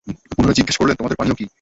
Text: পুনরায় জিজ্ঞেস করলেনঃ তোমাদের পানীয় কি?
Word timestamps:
পুনরায় 0.31 0.57
জিজ্ঞেস 0.57 0.75
করলেনঃ 0.77 0.99
তোমাদের 0.99 1.17
পানীয় 1.17 1.35
কি? 1.35 1.45